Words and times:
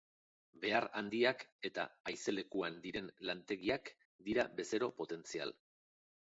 Behar 0.61 0.85
handiak 1.01 1.43
eta 1.69 1.85
haizelekuan 2.11 2.79
diren 2.87 3.11
lantegiak 3.31 3.93
dira 4.31 4.47
bezero 4.63 4.91
potentzial. 5.05 5.55